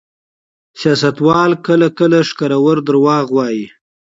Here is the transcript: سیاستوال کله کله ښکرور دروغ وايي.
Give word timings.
سیاستوال 0.81 1.51
کله 1.65 1.87
کله 1.99 2.19
ښکرور 2.29 2.77
دروغ 2.87 3.25
وايي. 3.35 3.65